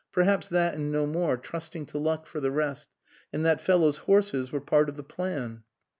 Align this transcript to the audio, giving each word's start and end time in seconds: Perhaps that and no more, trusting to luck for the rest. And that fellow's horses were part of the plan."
Perhaps 0.11 0.49
that 0.49 0.73
and 0.73 0.91
no 0.91 1.05
more, 1.05 1.37
trusting 1.37 1.85
to 1.85 1.99
luck 1.99 2.25
for 2.25 2.39
the 2.39 2.49
rest. 2.49 2.89
And 3.31 3.45
that 3.45 3.61
fellow's 3.61 3.97
horses 3.97 4.51
were 4.51 4.59
part 4.59 4.89
of 4.89 4.95
the 4.95 5.03
plan." 5.03 5.61